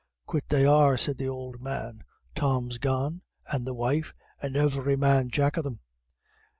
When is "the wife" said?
3.67-4.15